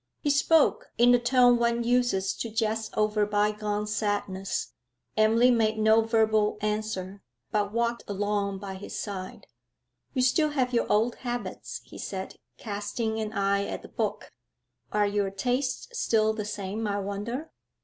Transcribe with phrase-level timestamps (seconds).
[0.19, 4.69] He spoke in the tone one uses to jest over bygone sadness.
[5.15, 9.45] Emily made no verbal answer, but walked along by his side.
[10.15, 14.31] 'You still have your old habits,' he said, casting an eye at the book.
[14.91, 17.51] 'Are your tastes still the same, I wonder?'